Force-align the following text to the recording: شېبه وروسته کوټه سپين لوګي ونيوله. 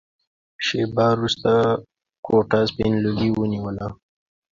شېبه 0.65 1.05
وروسته 1.15 1.51
کوټه 2.25 2.59
سپين 2.71 2.93
لوګي 3.03 3.29
ونيوله. 3.33 3.87